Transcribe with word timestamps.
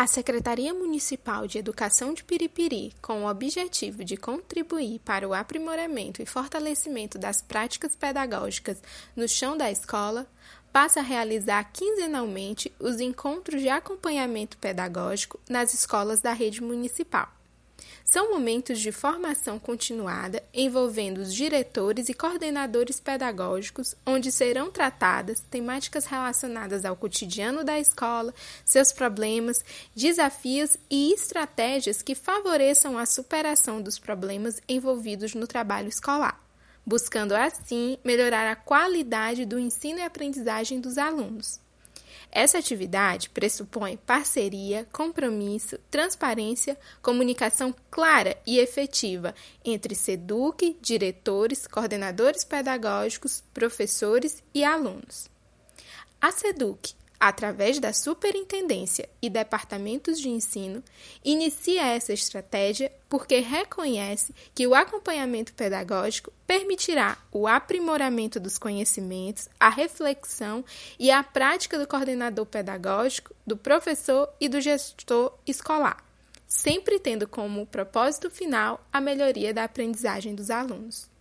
A 0.00 0.06
Secretaria 0.06 0.72
Municipal 0.72 1.48
de 1.48 1.58
Educação 1.58 2.14
de 2.14 2.22
Piripiri, 2.22 2.94
com 3.02 3.24
o 3.24 3.28
objetivo 3.28 4.04
de 4.04 4.16
contribuir 4.16 5.00
para 5.00 5.28
o 5.28 5.34
aprimoramento 5.34 6.22
e 6.22 6.24
fortalecimento 6.24 7.18
das 7.18 7.42
práticas 7.42 7.96
pedagógicas 7.96 8.80
no 9.16 9.28
chão 9.28 9.56
da 9.56 9.72
escola, 9.72 10.24
passa 10.72 11.00
a 11.00 11.02
realizar 11.02 11.64
quinzenalmente 11.72 12.72
os 12.78 13.00
encontros 13.00 13.60
de 13.60 13.68
acompanhamento 13.68 14.56
pedagógico 14.58 15.40
nas 15.50 15.74
escolas 15.74 16.20
da 16.20 16.32
rede 16.32 16.62
municipal. 16.62 17.37
São 18.10 18.30
momentos 18.30 18.80
de 18.80 18.90
formação 18.90 19.58
continuada 19.58 20.42
envolvendo 20.54 21.18
os 21.18 21.34
diretores 21.34 22.08
e 22.08 22.14
coordenadores 22.14 22.98
pedagógicos, 22.98 23.94
onde 24.06 24.32
serão 24.32 24.70
tratadas 24.70 25.40
temáticas 25.50 26.06
relacionadas 26.06 26.86
ao 26.86 26.96
cotidiano 26.96 27.62
da 27.62 27.78
escola, 27.78 28.32
seus 28.64 28.92
problemas, 28.92 29.62
desafios 29.94 30.78
e 30.90 31.12
estratégias 31.12 32.00
que 32.00 32.14
favoreçam 32.14 32.96
a 32.96 33.04
superação 33.04 33.82
dos 33.82 33.98
problemas 33.98 34.58
envolvidos 34.66 35.34
no 35.34 35.46
trabalho 35.46 35.88
escolar, 35.88 36.40
buscando 36.86 37.32
assim 37.32 37.98
melhorar 38.02 38.50
a 38.50 38.56
qualidade 38.56 39.44
do 39.44 39.58
ensino 39.58 39.98
e 39.98 40.02
aprendizagem 40.02 40.80
dos 40.80 40.96
alunos. 40.96 41.60
Essa 42.30 42.58
atividade 42.58 43.30
pressupõe 43.30 43.96
parceria, 43.96 44.86
compromisso, 44.92 45.78
transparência, 45.90 46.78
comunicação 47.00 47.74
clara 47.90 48.36
e 48.46 48.58
efetiva 48.58 49.34
entre 49.64 49.94
SEDUC, 49.94 50.76
diretores, 50.80 51.66
coordenadores 51.66 52.44
pedagógicos, 52.44 53.42
professores 53.54 54.42
e 54.54 54.64
alunos. 54.64 55.30
A 56.20 56.32
SEDUC 56.32 56.97
através 57.20 57.78
da 57.78 57.92
Superintendência 57.92 59.08
e 59.20 59.28
Departamentos 59.28 60.20
de 60.20 60.28
Ensino, 60.28 60.82
inicia 61.24 61.86
essa 61.86 62.12
estratégia 62.12 62.92
porque 63.08 63.38
reconhece 63.40 64.34
que 64.54 64.66
o 64.66 64.74
acompanhamento 64.74 65.52
pedagógico 65.54 66.32
permitirá 66.46 67.18
o 67.32 67.46
aprimoramento 67.46 68.38
dos 68.38 68.58
conhecimentos, 68.58 69.48
a 69.58 69.68
reflexão 69.68 70.64
e 70.98 71.10
a 71.10 71.22
prática 71.22 71.78
do 71.78 71.86
coordenador 71.86 72.46
pedagógico, 72.46 73.34
do 73.46 73.56
professor 73.56 74.28
e 74.40 74.48
do 74.48 74.60
gestor 74.60 75.32
escolar, 75.46 76.04
sempre 76.46 76.98
tendo 76.98 77.26
como 77.26 77.66
propósito 77.66 78.30
final 78.30 78.80
a 78.92 79.00
melhoria 79.00 79.52
da 79.52 79.64
aprendizagem 79.64 80.34
dos 80.34 80.50
alunos. 80.50 81.17